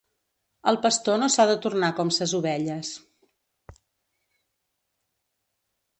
El 0.71 0.79
pastor 0.85 1.19
no 1.23 1.27
s'ha 1.33 1.45
de 1.51 1.57
tornar 1.65 1.91
com 1.99 2.11
ses 2.17 2.35
ovelles. 2.39 2.95